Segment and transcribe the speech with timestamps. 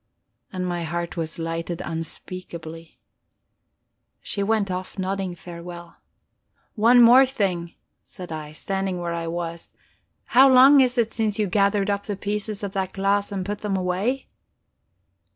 [0.51, 2.97] And my heart was lightened unspeakably.
[4.23, 5.97] She went off, nodding farewell.
[6.73, 9.73] "One thing more," said I, standing where I was.
[10.25, 13.59] "How long is it since you gathered up the pieces of that glass and put
[13.59, 14.25] them away?"